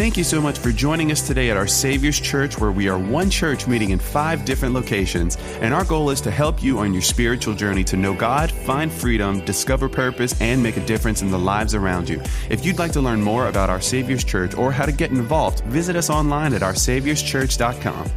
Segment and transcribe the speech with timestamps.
[0.00, 2.98] Thank you so much for joining us today at our Savior's Church, where we are
[2.98, 5.36] one church meeting in five different locations.
[5.60, 8.90] And our goal is to help you on your spiritual journey to know God, find
[8.90, 12.18] freedom, discover purpose, and make a difference in the lives around you.
[12.48, 15.60] If you'd like to learn more about our Savior's Church or how to get involved,
[15.64, 18.10] visit us online at oursaviorschurch.com.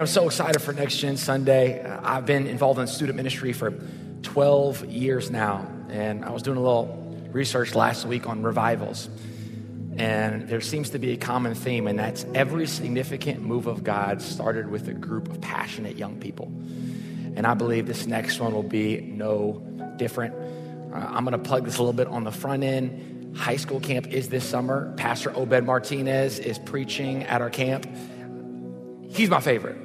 [0.00, 1.84] I'm so excited for Next Gen Sunday.
[1.84, 3.74] Uh, I've been involved in student ministry for
[4.22, 7.03] 12 years now, and I was doing a little
[7.34, 9.08] research last week on revivals.
[9.96, 14.22] And there seems to be a common theme, and that's every significant move of God
[14.22, 16.46] started with a group of passionate young people.
[17.36, 19.62] And I believe this next one will be no
[19.96, 20.34] different.
[20.92, 23.36] Uh, I'm going to plug this a little bit on the front end.
[23.36, 24.94] High school camp is this summer.
[24.96, 27.86] Pastor Obed Martinez is preaching at our camp.
[29.10, 29.78] He's my favorite.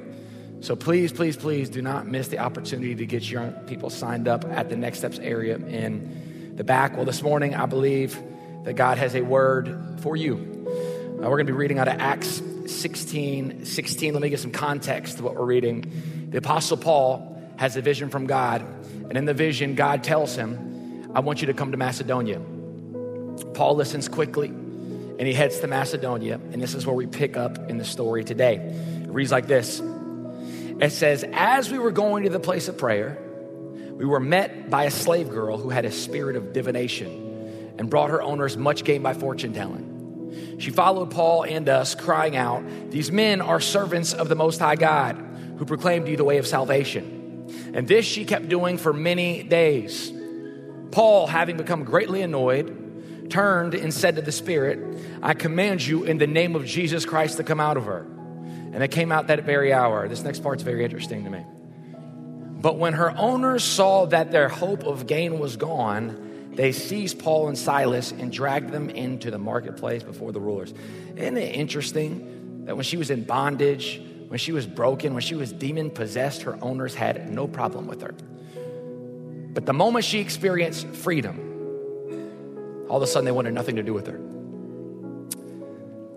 [0.60, 4.44] So please, please, please do not miss the opportunity to get young people signed up
[4.44, 6.29] at the Next Steps area in
[6.60, 6.94] the back.
[6.94, 8.22] Well, this morning, I believe
[8.64, 10.34] that God has a word for you.
[10.34, 14.12] Uh, we're going to be reading out of Acts 16 16.
[14.12, 16.28] Let me get some context to what we're reading.
[16.28, 18.60] The Apostle Paul has a vision from God,
[19.08, 22.42] and in the vision, God tells him, I want you to come to Macedonia.
[23.54, 27.70] Paul listens quickly and he heads to Macedonia, and this is where we pick up
[27.70, 28.56] in the story today.
[28.56, 29.80] It reads like this
[30.78, 33.16] It says, As we were going to the place of prayer,
[34.00, 38.08] we were met by a slave girl who had a spirit of divination and brought
[38.08, 40.56] her owners much gain by fortune telling.
[40.58, 44.76] She followed Paul and us, crying out, These men are servants of the Most High
[44.76, 45.18] God,
[45.58, 47.46] who proclaimed you the way of salvation.
[47.74, 50.10] And this she kept doing for many days.
[50.92, 56.16] Paul, having become greatly annoyed, turned and said to the Spirit, I command you in
[56.16, 58.06] the name of Jesus Christ to come out of her.
[58.72, 60.08] And it came out that very hour.
[60.08, 61.44] This next part's very interesting to me.
[62.60, 67.48] But when her owners saw that their hope of gain was gone, they seized Paul
[67.48, 70.74] and Silas and dragged them into the marketplace before the rulers.
[71.16, 75.34] Isn't it interesting that when she was in bondage, when she was broken, when she
[75.34, 78.14] was demon possessed, her owners had no problem with her.
[79.54, 83.94] But the moment she experienced freedom, all of a sudden they wanted nothing to do
[83.94, 84.20] with her.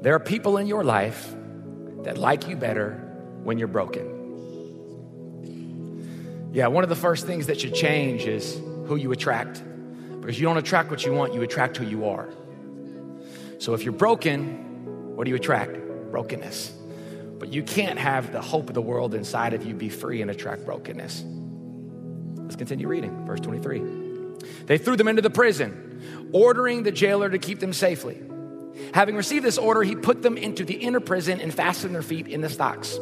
[0.02, 1.34] There are people in your life
[2.04, 2.96] that like you better
[3.44, 4.13] when you're broken.
[6.54, 9.64] Yeah, one of the first things that should change is who you attract.
[10.22, 12.30] Because you don't attract what you want, you attract who you are.
[13.58, 15.76] So if you're broken, what do you attract?
[16.12, 16.72] Brokenness.
[17.40, 20.30] But you can't have the hope of the world inside of you be free and
[20.30, 21.24] attract brokenness.
[22.36, 23.82] Let's continue reading, verse 23.
[24.68, 28.22] They threw them into the prison, ordering the jailer to keep them safely.
[28.94, 32.28] Having received this order, he put them into the inner prison and fastened their feet
[32.28, 33.00] in the stocks.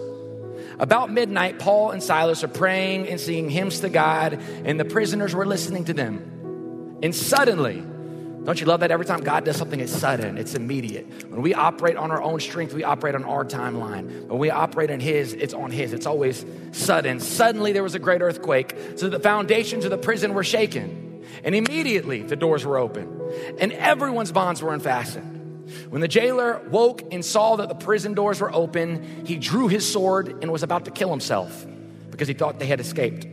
[0.80, 4.34] About midnight, Paul and Silas are praying and singing hymns to God,
[4.66, 7.00] and the prisoners were listening to them.
[7.04, 7.84] And suddenly,
[8.44, 11.30] don't you love that every time God does something, it's sudden, it's immediate.
[11.30, 14.28] When we operate on our own strength, we operate on our timeline.
[14.28, 15.94] When we operate on His, it's on His.
[15.94, 17.20] It's always sudden.
[17.20, 21.24] Suddenly, there was a great earthquake, so the foundations of the prison were shaken.
[21.44, 23.22] And immediately, the doors were open,
[23.59, 25.41] and everyone's bonds were unfastened.
[25.90, 29.90] When the jailer woke and saw that the prison doors were open, he drew his
[29.90, 31.66] sword and was about to kill himself
[32.09, 33.28] because he thought they had escaped.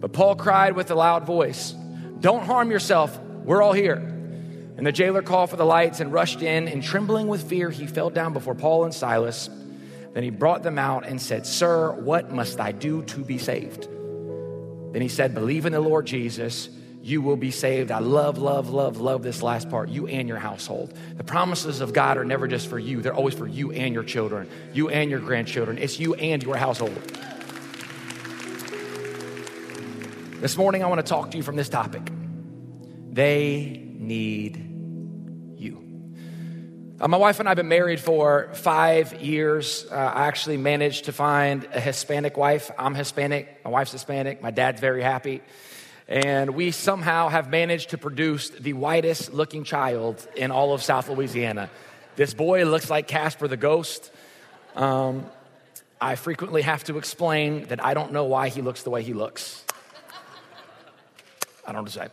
[0.00, 1.74] But Paul cried with a loud voice,
[2.20, 3.96] Don't harm yourself, we're all here.
[4.76, 7.86] And the jailer called for the lights and rushed in, and trembling with fear, he
[7.86, 9.48] fell down before Paul and Silas.
[10.12, 13.88] Then he brought them out and said, Sir, what must I do to be saved?
[14.92, 16.68] Then he said, Believe in the Lord Jesus
[17.02, 17.90] you will be saved.
[17.90, 19.88] I love, love, love, love this last part.
[19.88, 20.94] You and your household.
[21.16, 24.04] The promises of God are never just for you, they're always for you and your
[24.04, 25.78] children, you and your grandchildren.
[25.78, 26.96] It's you and your household.
[30.40, 32.02] This morning, I want to talk to you from this topic.
[33.10, 34.56] They need
[35.56, 36.14] you.
[37.00, 39.86] Uh, my wife and I have been married for five years.
[39.90, 42.70] Uh, I actually managed to find a Hispanic wife.
[42.78, 45.42] I'm Hispanic, my wife's Hispanic, my dad's very happy.
[46.08, 51.08] And we somehow have managed to produce the whitest looking child in all of South
[51.08, 51.70] Louisiana.
[52.16, 54.10] This boy looks like Casper the Ghost.
[54.74, 55.26] Um,
[56.00, 59.12] I frequently have to explain that I don't know why he looks the way he
[59.12, 59.64] looks.
[61.66, 62.10] I don't decide.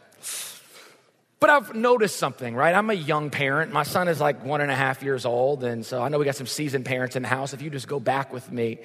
[1.39, 2.75] But I've noticed something, right?
[2.75, 3.71] I'm a young parent.
[3.71, 6.25] My son is like one and a half years old, and so I know we
[6.25, 7.53] got some seasoned parents in the house.
[7.53, 8.79] If you just go back with me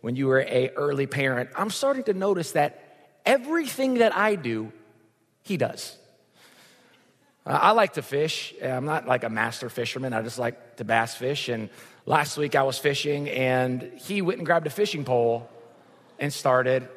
[0.00, 2.89] when you were a early parent, I'm starting to notice that
[3.24, 4.72] everything that I do,
[5.42, 5.96] he does.
[7.46, 8.54] I like to fish.
[8.62, 10.12] I'm not like a master fisherman.
[10.12, 11.48] I just like to bass fish.
[11.48, 11.70] And
[12.06, 15.48] last week I was fishing, and he went and grabbed a fishing pole
[16.18, 16.88] and started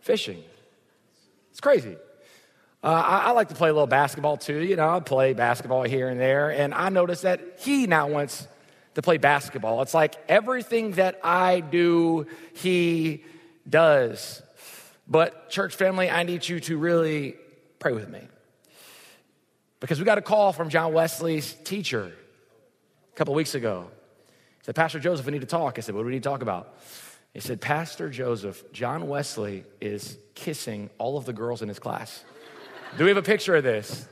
[0.00, 0.42] fishing.
[1.50, 1.96] It's crazy.
[2.84, 4.58] Uh, I, I, like to play a little basketball too.
[4.58, 6.50] You know, I play basketball here and there.
[6.50, 8.48] And I noticed that he now wants
[8.94, 9.82] to play basketball.
[9.82, 13.24] It's like everything that I do, he
[13.68, 14.42] does.
[15.12, 17.36] But, church family, I need you to really
[17.78, 18.22] pray with me.
[19.78, 22.10] Because we got a call from John Wesley's teacher
[23.12, 23.88] a couple weeks ago.
[24.28, 25.76] He said, Pastor Joseph, we need to talk.
[25.76, 26.78] I said, What do we need to talk about?
[27.34, 32.24] He said, Pastor Joseph, John Wesley is kissing all of the girls in his class.
[32.96, 34.06] Do we have a picture of this?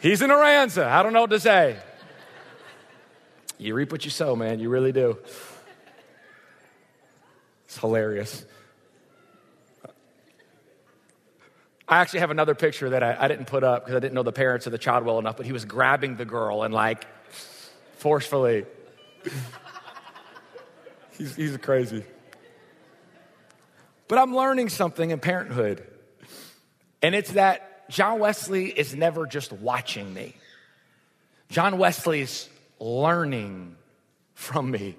[0.00, 0.86] He's in Aranza.
[0.86, 1.76] I don't know what to say.
[3.58, 4.58] You reap what you sow, man.
[4.58, 5.18] You really do.
[7.74, 8.44] It's hilarious.
[11.88, 14.22] I actually have another picture that I, I didn't put up because I didn't know
[14.22, 17.04] the parents of the child well enough, but he was grabbing the girl and like
[17.96, 18.64] forcefully.
[21.18, 22.04] he's, he's crazy.
[24.06, 25.84] But I'm learning something in parenthood,
[27.02, 30.36] and it's that John Wesley is never just watching me.
[31.48, 32.48] John Wesley's
[32.78, 33.74] learning
[34.34, 34.94] from me.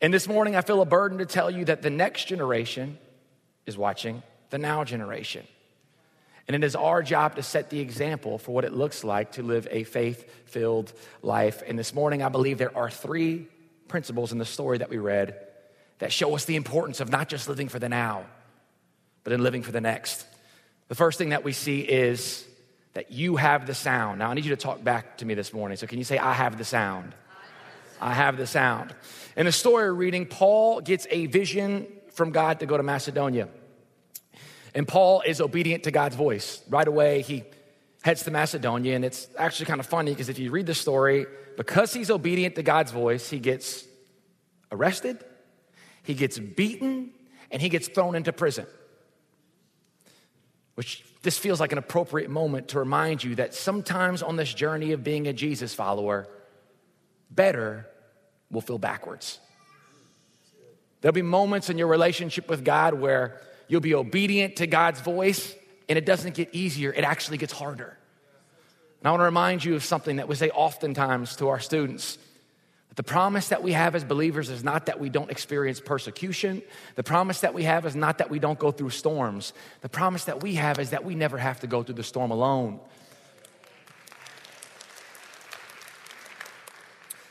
[0.00, 2.98] And this morning, I feel a burden to tell you that the next generation
[3.66, 5.46] is watching the now generation.
[6.48, 9.42] And it is our job to set the example for what it looks like to
[9.42, 10.92] live a faith filled
[11.22, 11.62] life.
[11.66, 13.46] And this morning, I believe there are three
[13.88, 15.38] principles in the story that we read
[15.98, 18.24] that show us the importance of not just living for the now,
[19.22, 20.26] but in living for the next.
[20.88, 22.44] The first thing that we see is
[22.94, 24.18] that you have the sound.
[24.18, 25.76] Now, I need you to talk back to me this morning.
[25.76, 27.14] So, can you say, I have the sound?
[28.00, 28.94] I have the sound.
[29.36, 33.48] In the story reading, Paul gets a vision from God to go to Macedonia.
[34.74, 36.62] And Paul is obedient to God's voice.
[36.68, 37.44] Right away, he
[38.02, 38.96] heads to Macedonia.
[38.96, 41.26] And it's actually kind of funny because if you read the story,
[41.56, 43.84] because he's obedient to God's voice, he gets
[44.72, 45.22] arrested,
[46.02, 47.10] he gets beaten,
[47.50, 48.66] and he gets thrown into prison.
[50.74, 54.92] Which this feels like an appropriate moment to remind you that sometimes on this journey
[54.92, 56.28] of being a Jesus follower,
[57.30, 57.89] better
[58.50, 59.38] will feel backwards.
[61.00, 65.54] There'll be moments in your relationship with God where You'll be obedient to God's voice,
[65.88, 67.96] and it doesn't get easier, it actually gets harder.
[68.98, 72.18] And I want to remind you of something that we say oftentimes to our students.
[72.88, 76.62] That the promise that we have as believers is not that we don't experience persecution.
[76.96, 79.52] The promise that we have is not that we don't go through storms.
[79.82, 82.32] The promise that we have is that we never have to go through the storm
[82.32, 82.80] alone.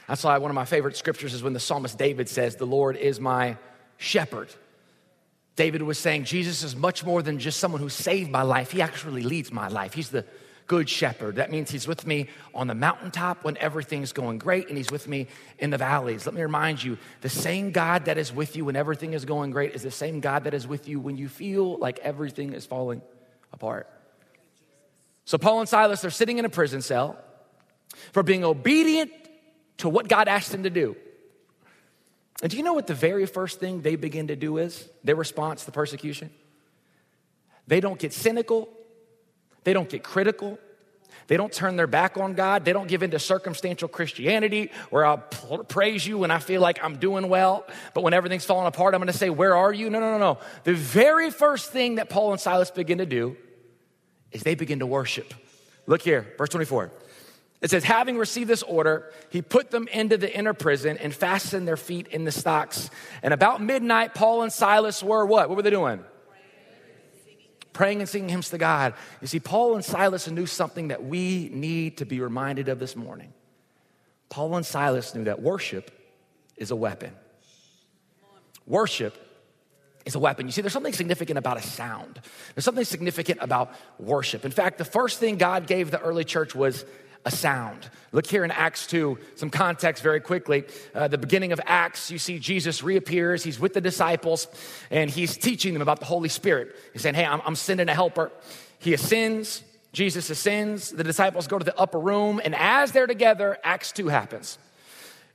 [0.09, 2.97] That's why one of my favorite scriptures is when the psalmist David says, The Lord
[2.97, 3.57] is my
[3.97, 4.49] shepherd.
[5.55, 8.71] David was saying, Jesus is much more than just someone who saved my life.
[8.71, 9.93] He actually leads my life.
[9.93, 10.25] He's the
[10.65, 11.35] good shepherd.
[11.35, 15.07] That means he's with me on the mountaintop when everything's going great, and he's with
[15.07, 15.27] me
[15.59, 16.25] in the valleys.
[16.25, 19.51] Let me remind you the same God that is with you when everything is going
[19.51, 22.65] great is the same God that is with you when you feel like everything is
[22.65, 23.03] falling
[23.53, 23.87] apart.
[25.25, 27.15] So, Paul and Silas are sitting in a prison cell
[28.11, 29.11] for being obedient
[29.79, 30.95] to what God asked them to do.
[32.41, 34.87] And do you know what the very first thing they begin to do is?
[35.03, 36.29] Their response to persecution?
[37.67, 38.69] They don't get cynical,
[39.63, 40.57] they don't get critical,
[41.29, 42.65] they don't turn their back on God.
[42.65, 46.97] They don't give into circumstantial Christianity where I'll praise you when I feel like I'm
[46.97, 49.91] doing well, but when everything's falling apart, I'm going to say, Where are you?
[49.91, 50.39] No, no, no, no.
[50.63, 53.37] The very first thing that Paul and Silas begin to do
[54.31, 55.33] is they begin to worship.
[55.85, 56.91] Look here, verse 24.
[57.61, 61.67] It says, having received this order, he put them into the inner prison and fastened
[61.67, 62.89] their feet in the stocks.
[63.21, 65.49] And about midnight, Paul and Silas were what?
[65.49, 66.03] What were they doing?
[67.73, 68.93] Praying and singing hymns to God.
[69.19, 72.95] You see, Paul and Silas knew something that we need to be reminded of this
[72.95, 73.33] morning.
[74.29, 75.91] Paul and Silas knew that worship
[76.55, 77.11] is a weapon.
[78.65, 79.17] Worship
[80.05, 80.45] is a weapon.
[80.45, 82.21] You see, there's something significant about a sound.
[82.55, 84.45] There's something significant about worship.
[84.45, 86.85] In fact, the first thing God gave the early church was
[87.25, 87.89] a sound.
[88.11, 90.63] Look here in Acts 2, some context very quickly.
[90.95, 93.43] Uh, the beginning of Acts, you see Jesus reappears.
[93.43, 94.47] He's with the disciples
[94.89, 96.75] and he's teaching them about the Holy Spirit.
[96.93, 98.31] He's saying, Hey, I'm, I'm sending a helper.
[98.79, 100.91] He ascends, Jesus ascends.
[100.91, 104.57] The disciples go to the upper room, and as they're together, Acts 2 happens.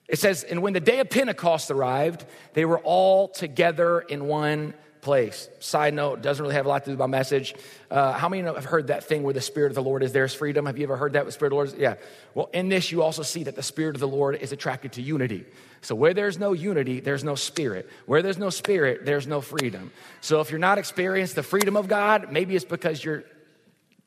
[0.09, 4.75] It says, And when the day of Pentecost arrived, they were all together in one
[5.05, 5.49] place.
[5.61, 7.55] Side note, doesn't really have a lot to do with my message.
[7.91, 10.35] Uh, how many have heard that thing where the Spirit of the Lord is there's
[10.35, 10.67] freedom?
[10.67, 11.69] Have you ever heard that with Spirit of the Lord?
[11.69, 11.95] Is, yeah.
[12.35, 15.03] Well, in this, you also see that the Spirit of the Lord is attracted to
[15.03, 15.45] unity.
[15.83, 17.89] So where there's no unity, there's no spirit.
[18.07, 19.93] Where there's no spirit, there's no freedom.
[20.23, 23.25] So if you're not experiencing the freedom of God, maybe it's because you're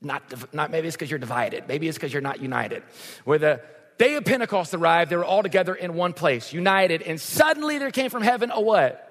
[0.02, 0.24] not,
[0.54, 1.68] not maybe it's because you're divided.
[1.68, 2.82] Maybe it's because you're not united.
[3.26, 3.62] Where the
[3.98, 7.92] day of Pentecost arrived, they were all together in one place, united, and suddenly there
[7.92, 9.07] came from heaven a what?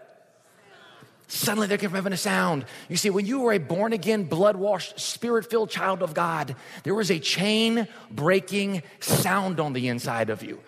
[1.28, 2.64] Suddenly there came from heaven a sound.
[2.88, 6.54] You see, when you were a born again, blood washed, spirit filled child of God,
[6.84, 10.60] there was a chain breaking sound on the inside of you.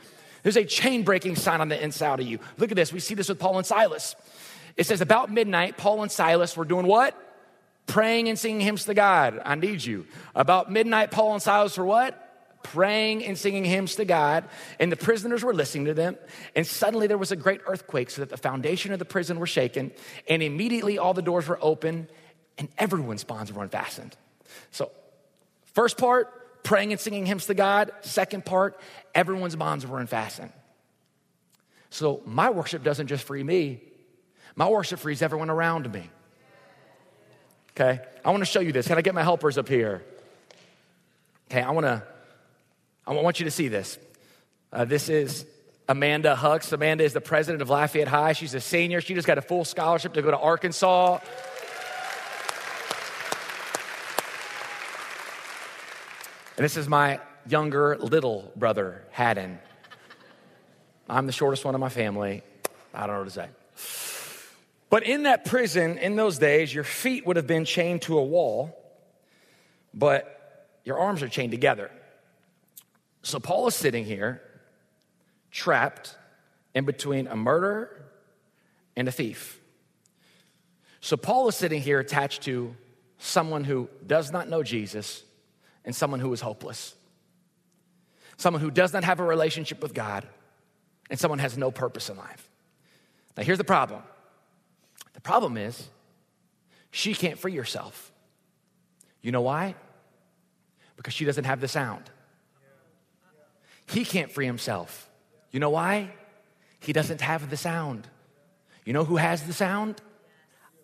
[0.43, 2.41] There's a chain breaking sound on the inside of you.
[2.57, 2.93] Look at this.
[2.93, 4.17] We see this with Paul and Silas.
[4.77, 7.17] It says, about midnight, Paul and Silas were doing what?
[7.87, 9.41] Praying and singing hymns to God.
[9.45, 10.07] I need you.
[10.35, 12.27] About midnight, Paul and Silas were what?
[12.73, 14.45] Praying and singing hymns to God,
[14.79, 16.17] and the prisoners were listening to them.
[16.55, 19.47] And suddenly there was a great earthquake, so that the foundation of the prison were
[19.47, 19.93] shaken,
[20.29, 22.09] and immediately all the doors were open,
[22.59, 24.17] and everyone's bonds were unfastened.
[24.71, 24.91] So,
[25.75, 27.93] first part, praying and singing hymns to God.
[28.03, 28.79] Second part,
[29.15, 30.53] everyone's bonds were unfastened.
[31.91, 33.83] So, my worship doesn't just free me,
[34.57, 36.11] my worship frees everyone around me.
[37.73, 38.89] Okay, I wanna show you this.
[38.89, 40.03] Can I get my helpers up here?
[41.49, 42.03] Okay, I wanna
[43.09, 43.99] I want you to see this.
[44.71, 45.47] Uh, this is
[45.88, 46.71] Amanda Hucks.
[46.73, 48.35] Amanda is the president of Lafayette High.
[48.35, 49.00] She's a senior.
[49.00, 51.19] She just got a full scholarship to go to Arkansas.
[56.59, 59.59] And this is my younger little brother, Haddon.
[61.09, 62.43] I'm the shortest one in my family.
[62.93, 63.49] I don't know what to say.
[64.91, 68.23] But in that prison, in those days, your feet would have been chained to a
[68.23, 68.79] wall,
[69.95, 71.91] but your arms are chained together.
[73.28, 74.40] So Paul is sitting here,
[75.50, 76.16] trapped
[76.75, 77.90] in between a murderer
[78.97, 79.61] and a thief.
[81.02, 82.75] So Paul is sitting here attached to
[83.18, 85.25] someone who does not know Jesus
[85.85, 86.94] and someone who is hopeless.
[88.38, 90.26] Someone who does not have a relationship with God
[91.11, 92.49] and someone has no purpose in life.
[93.37, 94.02] Now, here's the problem
[95.12, 95.87] the problem is
[96.90, 98.11] she can't free herself.
[99.20, 99.75] You know why?
[100.97, 102.11] Because she doesn't have the sound.
[103.90, 105.09] He can't free himself.
[105.50, 106.11] You know why?
[106.80, 108.07] He doesn't have the sound.
[108.85, 110.00] You know who has the sound?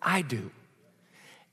[0.01, 0.51] I do.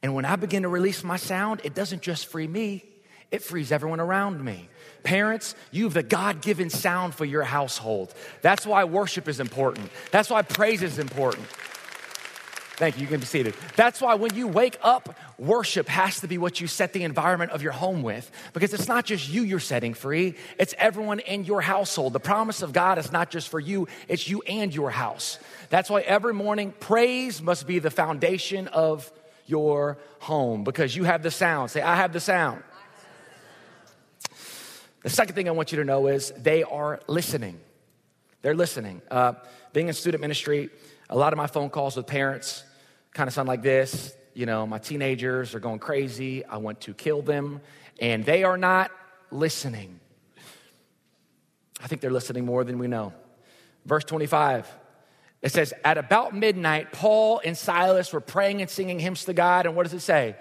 [0.02, 2.84] And when I begin to release my sound, it doesn't just free me,
[3.30, 4.68] it frees everyone around me.
[5.04, 8.12] Parents, you have the God given sound for your household.
[8.42, 9.90] That's why worship is important.
[10.10, 11.46] That's why praise is important.
[12.82, 13.02] Thank you.
[13.02, 13.54] You can be seated.
[13.76, 17.52] That's why when you wake up, worship has to be what you set the environment
[17.52, 21.44] of your home with because it's not just you you're setting free, it's everyone in
[21.44, 22.12] your household.
[22.12, 25.38] The promise of God is not just for you, it's you and your house.
[25.70, 29.12] That's why every morning, praise must be the foundation of
[29.46, 31.70] your home because you have the sound.
[31.70, 32.64] Say, I have the sound.
[35.04, 37.60] The second thing I want you to know is they are listening.
[38.40, 39.02] They're listening.
[39.08, 39.34] Uh,
[39.72, 40.68] being in student ministry,
[41.08, 42.64] a lot of my phone calls with parents
[43.12, 44.14] kind of sound like this.
[44.34, 46.44] You know, my teenagers are going crazy.
[46.44, 47.60] I want to kill them.
[48.00, 48.90] And they are not
[49.30, 50.00] listening.
[51.82, 53.12] I think they're listening more than we know.
[53.84, 54.70] Verse 25,
[55.42, 59.66] it says, At about midnight, Paul and Silas were praying and singing hymns to God.
[59.66, 60.36] And what does it say?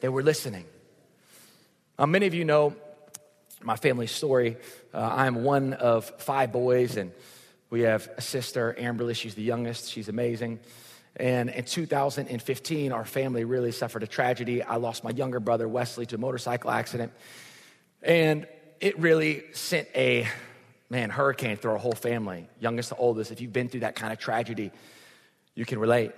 [0.00, 0.64] They were listening.
[1.98, 2.74] Many of you know
[3.62, 4.56] my family story.
[4.94, 7.12] Uh, I'm one of five boys, and
[7.68, 9.14] we have a sister, Amberly.
[9.14, 9.90] She's the youngest.
[9.90, 10.60] She's amazing.
[11.16, 14.62] And in 2015, our family really suffered a tragedy.
[14.62, 17.12] I lost my younger brother, Wesley, to a motorcycle accident.
[18.02, 18.46] And
[18.80, 20.26] it really sent a,
[20.88, 23.30] man, hurricane through our whole family, youngest to oldest.
[23.30, 24.70] If you've been through that kind of tragedy,
[25.54, 26.12] you can relate.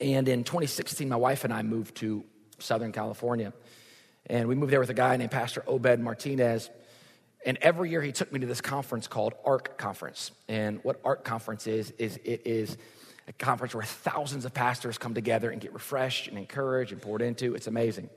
[0.00, 2.24] And in 2016, my wife and I moved to
[2.58, 3.52] Southern California.
[4.26, 6.70] And we moved there with a guy named Pastor Obed Martinez.
[7.44, 10.30] And every year he took me to this conference called ARC Conference.
[10.48, 12.76] And what ARC Conference is, is it is
[13.28, 17.20] a conference where thousands of pastors come together and get refreshed and encouraged and poured
[17.20, 17.54] into.
[17.54, 18.08] It's amazing.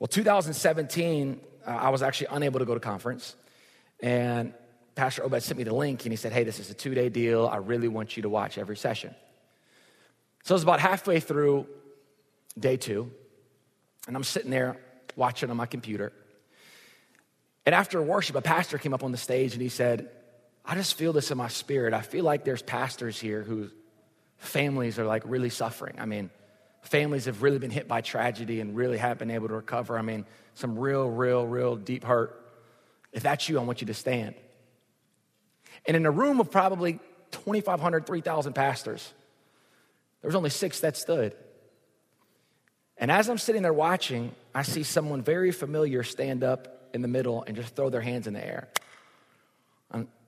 [0.00, 3.36] Well, 2017, uh, I was actually unable to go to conference.
[4.00, 4.52] And
[4.96, 7.08] Pastor Obed sent me the link and he said, Hey, this is a two day
[7.08, 7.46] deal.
[7.46, 9.14] I really want you to watch every session.
[10.42, 11.68] So it was about halfway through
[12.58, 13.12] day two,
[14.08, 14.76] and I'm sitting there
[15.14, 16.12] watching on my computer.
[17.64, 20.10] And after worship, a pastor came up on the stage and he said,
[20.64, 21.92] I just feel this in my spirit.
[21.92, 23.70] I feel like there's pastors here whose
[24.38, 25.96] families are like really suffering.
[25.98, 26.30] I mean,
[26.82, 29.98] families have really been hit by tragedy and really haven't been able to recover.
[29.98, 32.38] I mean, some real, real, real deep hurt.
[33.12, 34.34] If that's you, I want you to stand.
[35.86, 37.00] And in a room of probably
[37.32, 39.12] 2,500, 3,000 pastors,
[40.20, 41.34] there was only six that stood.
[42.96, 47.08] And as I'm sitting there watching, I see someone very familiar stand up in the
[47.08, 48.68] middle and just throw their hands in the air.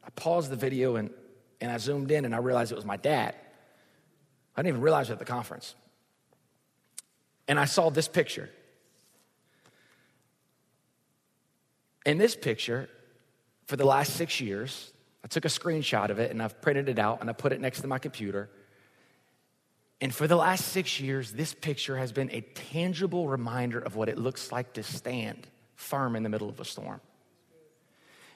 [0.04, 1.10] I paused the video and,
[1.60, 3.34] and I zoomed in and I realized it was my dad.
[4.56, 5.74] I didn't even realize it at the conference.
[7.48, 8.50] And I saw this picture.
[12.06, 12.88] In this picture,
[13.66, 14.92] for the last six years,
[15.24, 17.60] I took a screenshot of it and I've printed it out and I put it
[17.60, 18.50] next to my computer.
[20.00, 24.10] And for the last six years, this picture has been a tangible reminder of what
[24.10, 25.46] it looks like to stand
[25.76, 27.00] firm in the middle of a storm.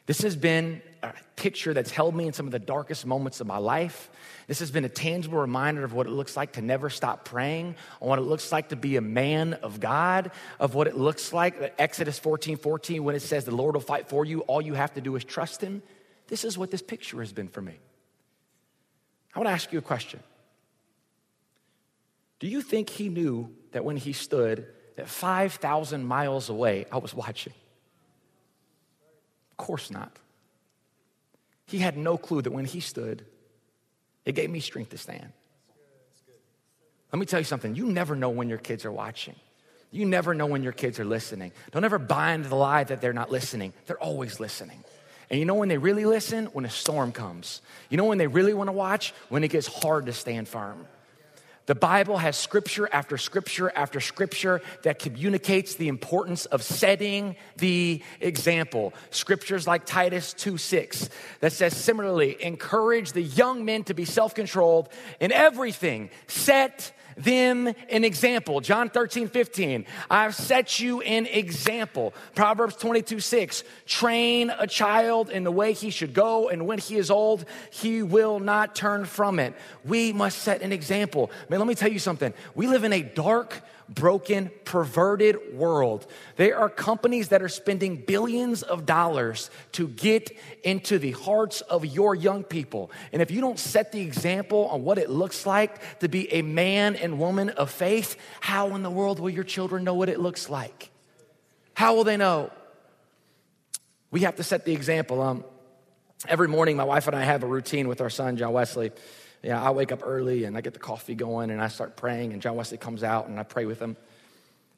[0.08, 3.46] This has been a picture that's held me in some of the darkest moments of
[3.46, 4.10] my life.
[4.46, 7.76] This has been a tangible reminder of what it looks like to never stop praying,
[8.00, 11.34] on what it looks like to be a man of God, of what it looks
[11.34, 14.72] like, Exodus 14 14, when it says the Lord will fight for you, all you
[14.72, 15.82] have to do is trust him.
[16.28, 17.78] This is what this picture has been for me.
[19.34, 20.20] I want to ask you a question.
[22.38, 27.12] Do you think he knew that when he stood that 5,000 miles away, I was
[27.12, 27.52] watching?
[29.68, 30.16] Course not.
[31.66, 33.26] He had no clue that when he stood,
[34.24, 35.30] it gave me strength to stand.
[37.12, 39.34] Let me tell you something you never know when your kids are watching.
[39.90, 41.52] You never know when your kids are listening.
[41.70, 43.74] Don't ever buy into the lie that they're not listening.
[43.84, 44.82] They're always listening.
[45.28, 46.46] And you know when they really listen?
[46.46, 47.60] When a storm comes.
[47.90, 49.12] You know when they really want to watch?
[49.28, 50.86] When it gets hard to stand firm.
[51.68, 58.02] The Bible has scripture after scripture after scripture that communicates the importance of setting the
[58.20, 58.94] example.
[59.10, 61.10] Scriptures like Titus 2 6
[61.40, 64.88] that says, similarly, encourage the young men to be self controlled
[65.20, 68.60] in everything, set them an example.
[68.60, 69.84] John 13, 15.
[70.10, 72.14] I've set you an example.
[72.34, 73.64] Proverbs 22, 6.
[73.86, 78.02] Train a child in the way he should go, and when he is old, he
[78.02, 79.54] will not turn from it.
[79.84, 81.30] We must set an example.
[81.48, 82.32] Man, let me tell you something.
[82.54, 86.06] We live in a dark, broken, perverted world.
[86.36, 91.84] There are companies that are spending billions of dollars to get into the hearts of
[91.84, 92.90] your young people.
[93.12, 96.42] And if you don't set the example on what it looks like to be a
[96.42, 100.20] man and woman of faith, how in the world will your children know what it
[100.20, 100.90] looks like?
[101.74, 102.50] How will they know?
[104.10, 105.22] We have to set the example.
[105.22, 105.44] Um,
[106.26, 108.92] every morning, my wife and I have a routine with our son, John Wesley
[109.42, 112.32] yeah, I wake up early and I get the coffee going and I start praying,
[112.32, 113.96] and John Wesley comes out and I pray with him.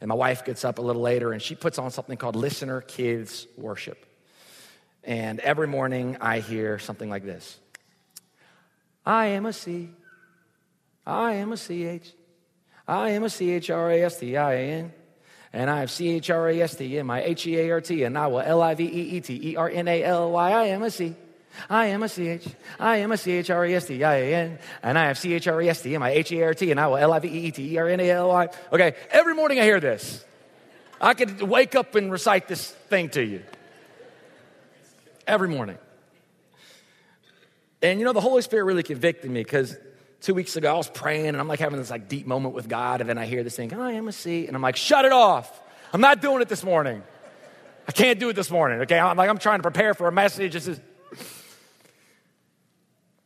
[0.00, 2.80] And my wife gets up a little later and she puts on something called Listener
[2.80, 4.06] Kids Worship.
[5.04, 7.58] And every morning I hear something like this
[9.04, 9.90] I am a C,
[11.06, 12.12] I am a CH,
[12.86, 14.92] I am a C H R A S T I A N.
[15.52, 17.80] And I have C H R A S T in my H E A R
[17.80, 20.30] T, and I will L I V E E T E R N A L
[20.30, 20.52] Y.
[20.52, 21.16] I am a C.
[21.68, 22.46] I am a CH.
[22.78, 24.58] I am a C-H-R-E-S-T-I-A-N.
[24.82, 28.48] And I have C-H-R-E-S-T in my H-E-A-R-T and I will L-I-V-E-E-T-E-R-N-A-L-Y.
[28.72, 30.24] Okay, every morning I hear this.
[31.00, 33.42] I could wake up and recite this thing to you.
[35.26, 35.78] Every morning.
[37.82, 39.76] And you know, the Holy Spirit really convicted me because
[40.20, 42.68] two weeks ago I was praying and I'm like having this like deep moment with
[42.68, 44.46] God and then I hear this thing, I am a C.
[44.46, 45.60] And I'm like, shut it off.
[45.92, 47.02] I'm not doing it this morning.
[47.88, 48.82] I can't do it this morning.
[48.82, 50.52] Okay, I'm like, I'm trying to prepare for a message.
[50.52, 50.80] This is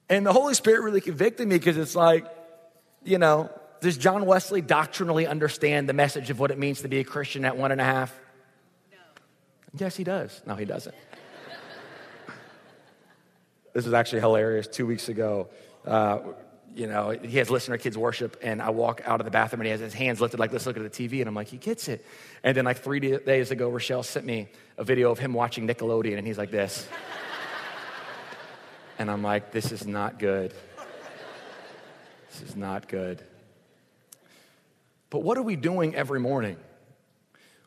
[0.08, 2.26] and the Holy Spirit really convicted me because it's like,
[3.04, 7.00] you know, does John Wesley doctrinally understand the message of what it means to be
[7.00, 8.14] a Christian at one and a half?
[8.90, 8.98] No.
[9.78, 10.42] Yes, he does.
[10.46, 10.94] No, he doesn't.
[13.74, 14.66] this is actually hilarious.
[14.66, 15.48] Two weeks ago,
[15.86, 16.20] uh,
[16.74, 19.66] you know, he has listener kids worship, and I walk out of the bathroom and
[19.66, 21.20] he has his hands lifted like, let's look at the TV.
[21.20, 22.04] And I'm like, he gets it.
[22.42, 26.18] And then, like, three days ago, Rochelle sent me a video of him watching Nickelodeon,
[26.18, 26.88] and he's like this.
[28.98, 30.54] And I'm like, this is not good.
[32.30, 33.22] This is not good.
[35.10, 36.56] But what are we doing every morning?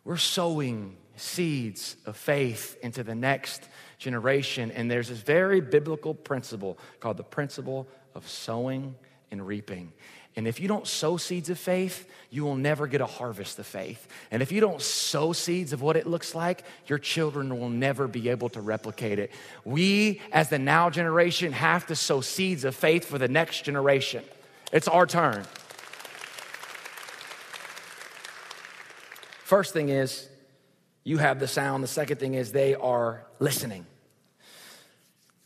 [0.03, 4.71] We're sowing seeds of faith into the next generation.
[4.71, 8.95] And there's this very biblical principle called the principle of sowing
[9.31, 9.91] and reaping.
[10.38, 13.65] And if you don't sow seeds of faith, you will never get a harvest of
[13.65, 14.08] faith.
[14.30, 18.08] And if you don't sow seeds of what it looks like, your children will never
[18.08, 19.32] be able to replicate it.
[19.65, 24.23] We, as the now generation, have to sow seeds of faith for the next generation.
[24.71, 25.43] It's our turn.
[29.43, 30.30] First thing is,
[31.04, 31.84] you have the sound.
[31.84, 33.88] The second thing is, they are listening.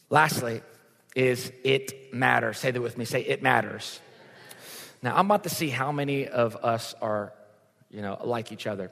[0.10, 0.62] Lastly,
[1.16, 2.58] is it matters.
[2.58, 3.06] Say that with me.
[3.06, 4.02] Say, it matters.
[5.02, 7.34] Now, I'm about to see how many of us are,
[7.90, 8.92] you know, like each other.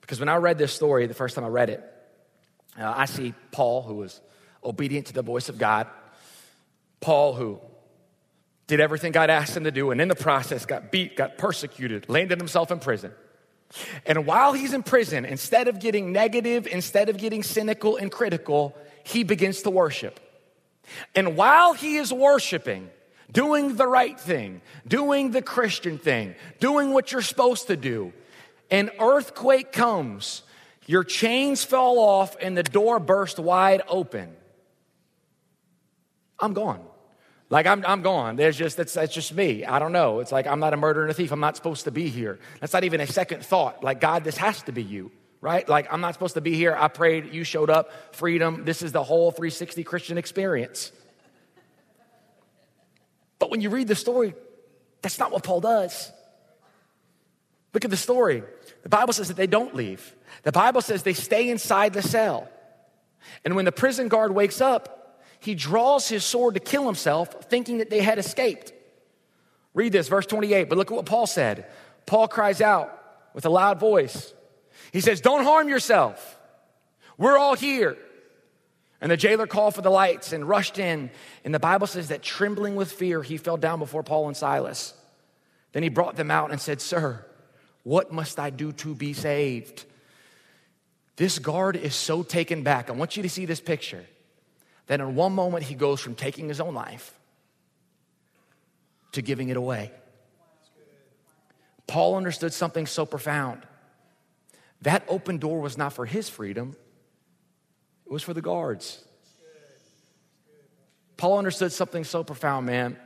[0.00, 1.84] Because when I read this story, the first time I read it,
[2.78, 4.20] uh, I see Paul, who was
[4.62, 5.86] obedient to the voice of God.
[7.00, 7.60] Paul, who
[8.66, 12.08] did everything God asked him to do, and in the process got beat, got persecuted,
[12.08, 13.12] landed himself in prison.
[14.06, 18.76] And while he's in prison, instead of getting negative, instead of getting cynical and critical,
[19.04, 20.20] he begins to worship.
[21.14, 22.90] And while he is worshiping,
[23.32, 28.12] doing the right thing, doing the Christian thing, doing what you're supposed to do.
[28.70, 30.42] An earthquake comes,
[30.86, 34.34] your chains fell off, and the door burst wide open.
[36.38, 36.80] I'm gone.
[37.50, 38.36] Like I'm, I'm gone.
[38.36, 39.64] There's just that's, that's just me.
[39.64, 40.20] I don't know.
[40.20, 41.32] It's like I'm not a murderer and a thief.
[41.32, 42.38] I'm not supposed to be here.
[42.60, 43.82] That's not even a second thought.
[43.82, 45.68] Like God, this has to be you, right?
[45.68, 46.76] Like I'm not supposed to be here.
[46.78, 47.34] I prayed.
[47.34, 48.14] You showed up.
[48.14, 48.64] Freedom.
[48.64, 50.92] This is the whole 360 Christian experience.
[53.40, 54.34] But when you read the story,
[55.02, 56.12] that's not what Paul does.
[57.74, 58.44] Look at the story.
[58.84, 60.14] The Bible says that they don't leave.
[60.44, 62.48] The Bible says they stay inside the cell.
[63.44, 67.78] And when the prison guard wakes up, he draws his sword to kill himself, thinking
[67.78, 68.72] that they had escaped.
[69.72, 70.68] Read this, verse 28.
[70.68, 71.66] But look at what Paul said.
[72.06, 72.96] Paul cries out
[73.34, 74.34] with a loud voice.
[74.92, 76.38] He says, Don't harm yourself.
[77.16, 77.96] We're all here.
[79.00, 81.10] And the jailer called for the lights and rushed in.
[81.44, 84.94] And the Bible says that trembling with fear, he fell down before Paul and Silas.
[85.72, 87.24] Then he brought them out and said, Sir,
[87.82, 89.84] what must I do to be saved?
[91.16, 92.90] This guard is so taken back.
[92.90, 94.04] I want you to see this picture
[94.86, 97.14] that in one moment he goes from taking his own life
[99.12, 99.92] to giving it away.
[101.86, 103.62] Paul understood something so profound.
[104.82, 106.76] That open door was not for his freedom,
[108.10, 109.04] it was for the guards.
[111.16, 112.96] Paul understood something so profound, man,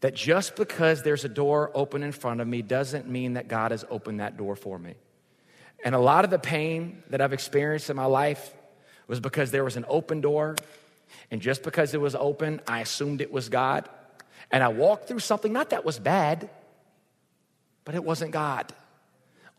[0.00, 3.72] that just because there's a door open in front of me doesn't mean that God
[3.72, 4.94] has opened that door for me.
[5.84, 8.54] And a lot of the pain that I've experienced in my life
[9.08, 10.54] was because there was an open door.
[11.32, 13.88] And just because it was open, I assumed it was God.
[14.52, 16.48] And I walked through something, not that was bad,
[17.84, 18.72] but it wasn't God.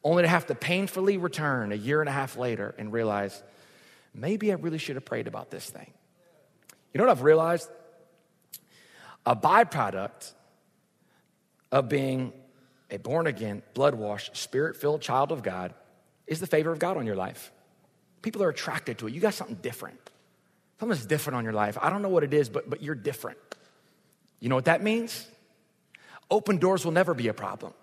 [0.06, 3.44] Only to have to painfully return a year and a half later and realize
[4.14, 5.92] maybe I really should have prayed about this thing.
[6.94, 7.70] You know what I've realized?
[9.26, 10.34] A byproduct
[11.72, 12.34] of being
[12.90, 15.74] a born again, blood washed, spirit filled child of God
[16.26, 17.52] is the favor of God on your life.
[18.22, 19.14] People are attracted to it.
[19.14, 20.00] You got something different.
[20.80, 21.78] Something's different on your life.
[21.82, 23.38] I don't know what it is, but, but you're different.
[24.40, 25.28] You know what that means?
[26.32, 27.74] Open doors will never be a problem.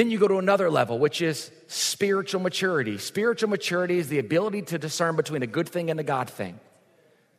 [0.00, 2.96] Then you go to another level, which is spiritual maturity.
[2.96, 6.58] Spiritual maturity is the ability to discern between a good thing and a God thing.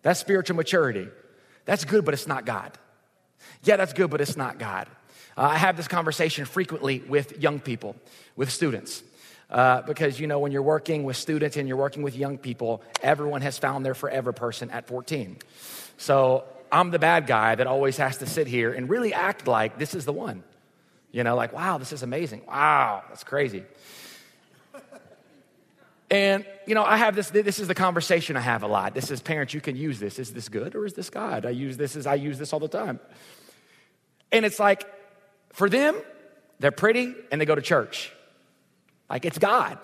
[0.03, 1.07] That's spiritual maturity.
[1.65, 2.77] That's good, but it's not God.
[3.63, 4.87] Yeah, that's good, but it's not God.
[5.35, 7.95] Uh, I have this conversation frequently with young people,
[8.35, 9.01] with students.
[9.49, 12.83] Uh, because you know when you're working with students and you're working with young people
[13.01, 15.35] everyone has found their forever person at 14
[15.97, 19.77] so i'm the bad guy that always has to sit here and really act like
[19.77, 20.41] this is the one
[21.11, 22.43] you know, like, wow, this is amazing.
[22.47, 23.63] Wow, that's crazy.
[26.09, 28.93] And, you know, I have this, this is the conversation I have a lot.
[28.93, 30.19] This is parents, you can use this.
[30.19, 31.45] Is this good or is this God?
[31.45, 32.99] I use this as I use this all the time.
[34.29, 34.85] And it's like,
[35.53, 35.95] for them,
[36.59, 38.11] they're pretty and they go to church.
[39.09, 39.77] Like, it's God.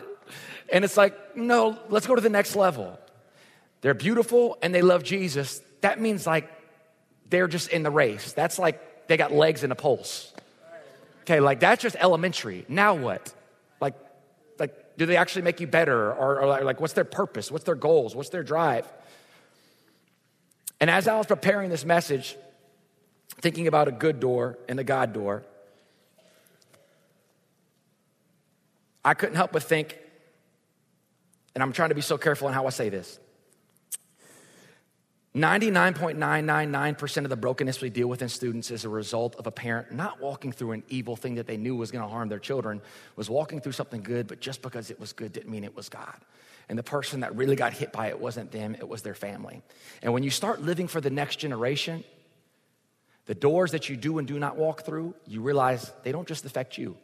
[0.71, 2.99] And it's like, no, let's go to the next level.
[3.79, 5.61] They're beautiful and they love Jesus.
[5.79, 6.49] That means like
[7.29, 8.33] they're just in the race.
[8.33, 10.33] That's like they got legs and a pulse.
[11.27, 12.63] Okay, like that's just elementary.
[12.69, 13.33] Now what?
[13.81, 13.95] Like,
[14.59, 16.13] like, do they actually make you better?
[16.13, 17.51] Or, or like, what's their purpose?
[17.51, 18.15] What's their goals?
[18.15, 18.87] What's their drive?
[20.79, 22.37] And as I was preparing this message,
[23.41, 25.43] thinking about a good door and a God door,
[29.03, 29.97] I couldn't help but think,
[31.55, 33.19] and I'm trying to be so careful in how I say this.
[35.37, 39.91] 99.999% of the brokenness we deal with in students is a result of a parent
[39.91, 42.81] not walking through an evil thing that they knew was going to harm their children,
[43.15, 45.89] was walking through something good, but just because it was good didn't mean it was
[45.89, 46.15] God.
[46.69, 49.61] And the person that really got hit by it wasn't them, it was their family.
[50.01, 52.03] And when you start living for the next generation,
[53.25, 56.45] the doors that you do and do not walk through, you realize they don't just
[56.45, 56.97] affect you,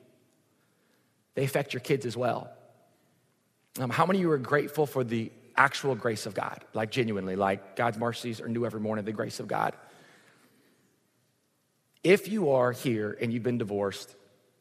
[1.35, 2.49] they affect your kids as well.
[3.79, 7.35] Um, how many of you are grateful for the actual grace of God, like genuinely,
[7.35, 9.75] like God's mercies are new every morning, the grace of God.
[12.03, 14.15] If you are here and you've been divorced,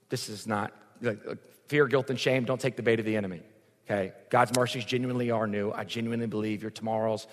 [0.09, 1.20] this is not like,
[1.68, 2.44] fear, guilt, and shame.
[2.44, 3.40] Don't take the bait of the enemy.
[3.87, 5.72] Okay, God's mercies genuinely are new.
[5.72, 7.26] I genuinely believe your tomorrow's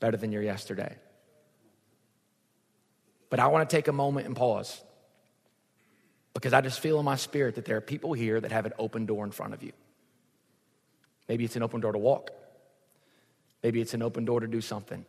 [0.00, 0.96] better than your yesterday.
[3.28, 4.82] But I want to take a moment and pause
[6.34, 8.72] because I just feel in my spirit that there are people here that have an
[8.78, 9.72] open door in front of you.
[11.28, 12.32] Maybe it's an open door to walk.
[13.62, 15.04] Maybe it's an open door to do something.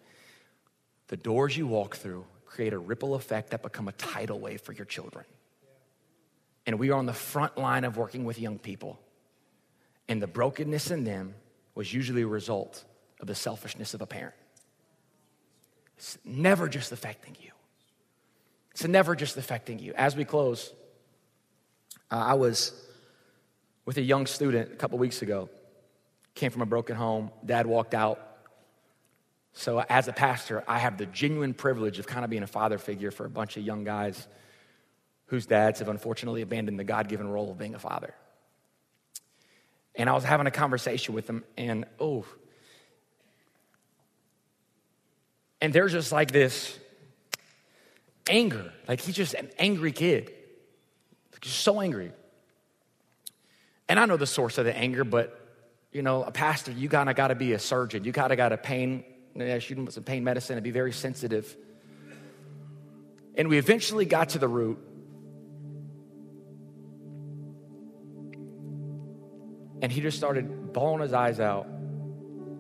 [1.08, 4.74] The doors you walk through create a ripple effect that become a tidal wave for
[4.74, 5.26] your children.
[6.66, 9.00] And we are on the front line of working with young people.
[10.08, 11.34] And the brokenness in them
[11.76, 12.84] was usually a result
[13.20, 14.36] of the selfishness of a parent.
[15.98, 17.52] It's never just affecting you.
[18.72, 19.94] It's never just affecting you.
[19.96, 20.74] As we close,
[22.10, 22.74] uh, I was
[23.86, 25.50] with a young student a couple weeks ago.
[26.36, 27.32] Came from a broken home.
[27.46, 28.31] Dad walked out
[29.54, 32.78] So, as a pastor, I have the genuine privilege of kind of being a father
[32.78, 34.28] figure for a bunch of young guys
[35.26, 38.14] whose dads have unfortunately abandoned the God given role of being a father.
[39.96, 42.26] And I was having a conversation with them, and oh,
[45.62, 46.78] and there's just like this
[48.30, 48.72] anger.
[48.88, 50.32] Like he's just an angry kid.
[51.42, 52.12] Just so angry.
[53.90, 55.38] And I know the source of the anger, but
[55.92, 58.04] you know, a pastor, you kind of got to be a surgeon.
[58.04, 59.04] You kind of got to pain,
[59.36, 61.56] yeah, shoot him with some pain medicine and be very sensitive.
[63.36, 64.78] And we eventually got to the root.
[69.82, 71.66] And he just started bawling his eyes out.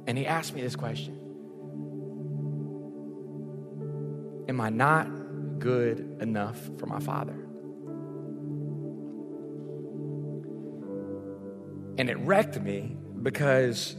[0.07, 1.17] And he asked me this question
[4.49, 7.35] Am I not good enough for my father?
[11.97, 13.95] And it wrecked me because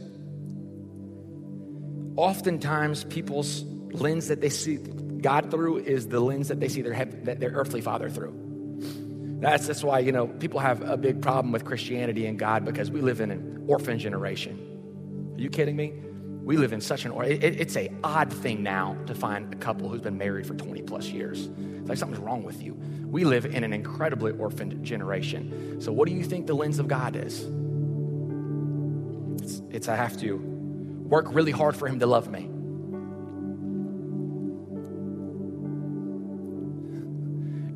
[2.15, 7.05] oftentimes people's lens that they see God through is the lens that they see their,
[7.05, 8.39] their earthly father through.
[9.39, 12.91] That's, that's why, you know, people have a big problem with Christianity and God because
[12.91, 15.33] we live in an orphan generation.
[15.35, 15.93] Are you kidding me?
[16.43, 19.89] We live in such an, it, it's a odd thing now to find a couple
[19.89, 21.49] who's been married for 20 plus years.
[21.57, 22.73] It's like something's wrong with you.
[23.05, 25.81] We live in an incredibly orphaned generation.
[25.81, 27.45] So what do you think the lens of God is?
[29.41, 30.52] It's, it's I have to
[31.13, 32.49] work really hard for him to love me.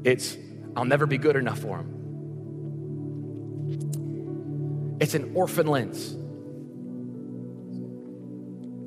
[0.03, 0.35] It's
[0.75, 1.87] I'll never be good enough for him.
[4.99, 6.13] It's an orphan lens.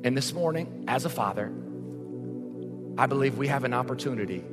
[0.03, 1.49] And this morning, as a father,
[2.97, 4.43] I believe we have an opportunity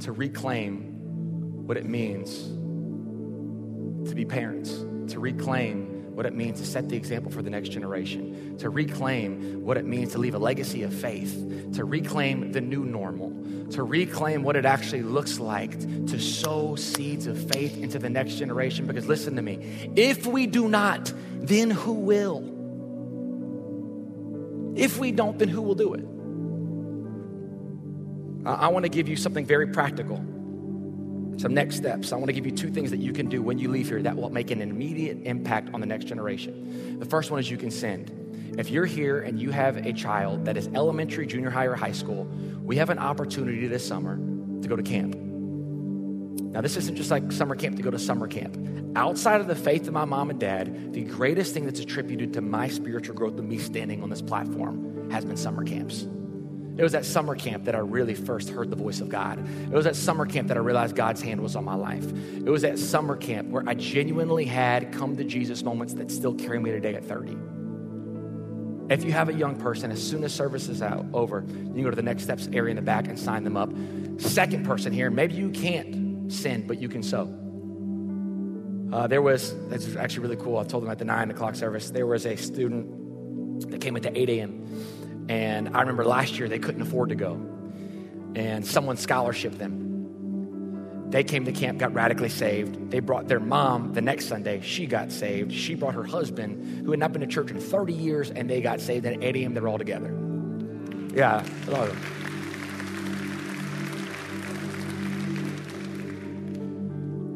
[0.00, 2.36] to reclaim what it means
[4.08, 4.72] to be parents,
[5.12, 5.87] to reclaim
[6.18, 9.84] what it means to set the example for the next generation, to reclaim what it
[9.84, 13.30] means to leave a legacy of faith, to reclaim the new normal,
[13.70, 15.78] to reclaim what it actually looks like
[16.08, 18.84] to sow seeds of faith into the next generation.
[18.84, 22.42] Because listen to me, if we do not, then who will?
[24.76, 26.04] If we don't, then who will do it?
[28.44, 30.16] I want to give you something very practical,
[31.38, 32.12] some next steps.
[32.12, 34.02] I want to give you two things that you can do when you leave here
[34.02, 36.98] that will make an immediate impact on the next generation.
[36.98, 38.56] The first one is you can send.
[38.58, 41.92] If you're here and you have a child that is elementary, junior high, or high
[41.92, 42.24] school,
[42.62, 45.14] we have an opportunity this summer to go to camp.
[45.14, 48.56] Now, this isn't just like summer camp to go to summer camp.
[48.96, 52.40] Outside of the faith of my mom and dad, the greatest thing that's attributed to
[52.40, 56.08] my spiritual growth and me standing on this platform has been summer camps.
[56.78, 59.44] It was at summer camp that I really first heard the voice of God.
[59.64, 62.06] It was at summer camp that I realized God's hand was on my life.
[62.36, 66.34] It was at summer camp where I genuinely had come to Jesus moments that still
[66.34, 67.36] carry me today at 30.
[68.90, 71.82] If you have a young person, as soon as service is out over, you can
[71.82, 73.70] go to the next steps area in the back and sign them up.
[74.18, 77.24] Second person here, maybe you can't send, but you can sow.
[78.92, 80.58] Uh, there was, that's actually really cool.
[80.58, 84.04] I told them at the nine o'clock service, there was a student that came at
[84.04, 84.64] the 8 a.m.
[85.28, 87.34] And I remember last year they couldn't afford to go.
[88.34, 89.84] And someone scholarshiped them.
[91.10, 92.90] They came to camp, got radically saved.
[92.90, 94.60] They brought their mom the next Sunday.
[94.60, 95.52] She got saved.
[95.52, 98.60] She brought her husband, who had not been to church in 30 years, and they
[98.60, 99.06] got saved.
[99.06, 100.14] And at 8 a.m., they were all together.
[101.14, 102.14] Yeah, a lot of them.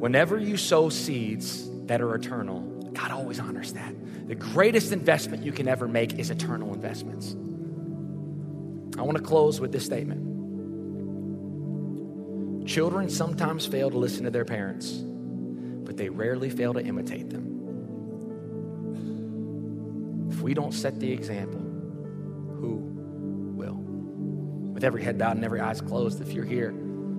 [0.01, 2.61] Whenever you sow seeds that are eternal,
[2.93, 3.95] God always honors that.
[4.29, 7.37] The greatest investment you can ever make is eternal investments.
[8.99, 10.31] I want to close with this statement.
[12.67, 17.49] Children sometimes fail to listen to their parents, but they rarely fail to imitate them.
[20.31, 22.77] If we don't set the example, who
[23.57, 23.75] will?
[24.73, 26.73] With every head bowed and every eyes closed, if you're here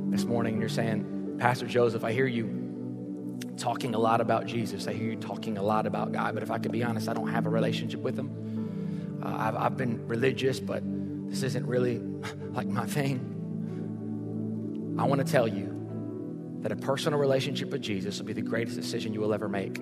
[0.10, 2.62] this morning and you're saying, Pastor Joseph, I hear you
[3.58, 4.88] talking a lot about Jesus.
[4.88, 7.14] I hear you talking a lot about God, but if I could be honest, I
[7.14, 9.20] don't have a relationship with Him.
[9.24, 10.84] Uh, I've, I've been religious, but
[11.28, 12.00] this isn't really
[12.52, 13.30] like my thing.
[15.00, 15.74] I want to tell you
[16.62, 19.76] that a personal relationship with Jesus will be the greatest decision you will ever make.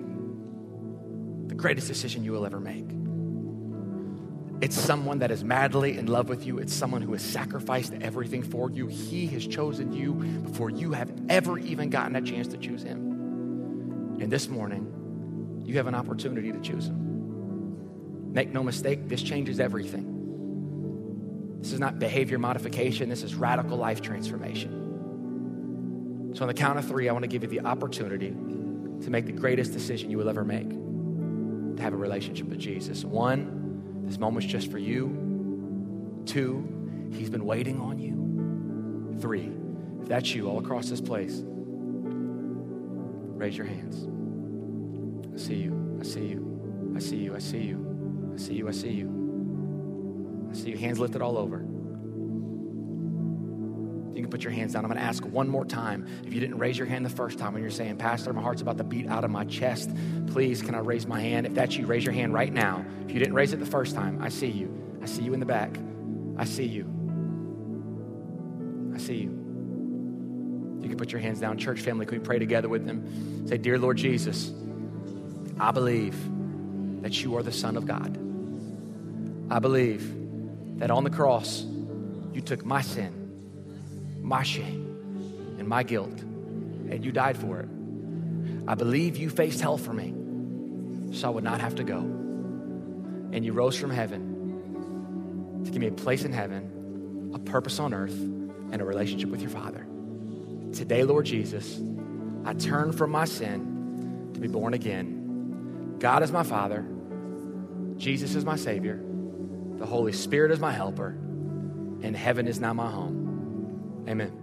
[1.48, 2.86] The greatest decision you will ever make.
[4.62, 6.58] It's someone that is madly in love with you.
[6.58, 8.86] It's someone who has sacrificed everything for you.
[8.86, 14.18] He has chosen you before you have ever even gotten a chance to choose Him.
[14.20, 18.32] And this morning, you have an opportunity to choose Him.
[18.32, 20.11] Make no mistake, this changes everything.
[21.62, 26.32] This is not behavior modification, this is radical life transformation.
[26.34, 29.26] So, on the count of three, I want to give you the opportunity to make
[29.26, 33.04] the greatest decision you will ever make to have a relationship with Jesus.
[33.04, 36.22] One, this moment's just for you.
[36.26, 39.20] Two, He's been waiting on you.
[39.20, 39.52] Three,
[40.00, 41.44] if that's you all across this place,
[43.36, 44.08] raise your hands.
[45.32, 45.98] I see you.
[46.00, 46.92] I see you.
[46.96, 47.36] I see you.
[47.36, 48.32] I see you.
[48.34, 48.68] I see you.
[48.68, 49.21] I see you.
[50.52, 50.76] I see you.
[50.76, 51.64] Hands lifted all over.
[54.14, 54.84] You can put your hands down.
[54.84, 56.06] I'm going to ask one more time.
[56.26, 58.60] If you didn't raise your hand the first time when you're saying, Pastor, my heart's
[58.60, 59.90] about to beat out of my chest,
[60.26, 61.46] please, can I raise my hand?
[61.46, 62.84] If that's you, raise your hand right now.
[63.06, 64.98] If you didn't raise it the first time, I see you.
[65.02, 65.74] I see you in the back.
[66.36, 66.84] I see you.
[68.94, 69.30] I see you.
[70.82, 71.56] You can put your hands down.
[71.56, 73.48] Church family, can we pray together with them?
[73.48, 74.52] Say, Dear Lord Jesus,
[75.58, 76.14] I believe
[77.00, 78.18] that you are the Son of God.
[79.50, 80.21] I believe
[80.82, 81.64] that on the cross,
[82.32, 87.68] you took my sin, my shame, and my guilt, and you died for it.
[88.66, 90.12] I believe you faced hell for me
[91.16, 91.98] so I would not have to go.
[91.98, 97.94] And you rose from heaven to give me a place in heaven, a purpose on
[97.94, 99.86] earth, and a relationship with your Father.
[100.72, 101.80] Today, Lord Jesus,
[102.44, 105.98] I turn from my sin to be born again.
[106.00, 106.84] God is my Father,
[107.98, 109.00] Jesus is my Savior,
[109.82, 114.04] the Holy Spirit is my helper, and heaven is now my home.
[114.08, 114.41] Amen.